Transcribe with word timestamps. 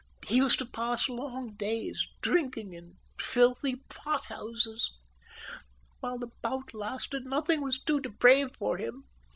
He 0.25 0.37
used 0.37 0.57
to 0.57 0.65
pass 0.65 1.07
long 1.07 1.53
days, 1.53 2.07
drinking 2.21 2.73
in 2.73 2.95
filthy 3.19 3.83
pot 3.87 4.25
houses. 4.25 4.91
While 5.99 6.17
the 6.17 6.31
bout 6.41 6.73
lasted, 6.73 7.25
nothing 7.27 7.61
was 7.61 7.77
too 7.79 7.99
depraved 7.99 8.57
for 8.57 8.77
him. 8.77 9.03